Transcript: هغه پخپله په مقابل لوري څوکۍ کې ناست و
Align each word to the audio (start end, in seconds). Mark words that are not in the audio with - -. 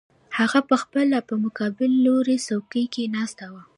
هغه 0.37 0.59
پخپله 0.69 1.17
په 1.27 1.33
مقابل 1.43 1.91
لوري 2.05 2.37
څوکۍ 2.47 2.85
کې 2.93 3.03
ناست 3.15 3.39
و 3.51 3.53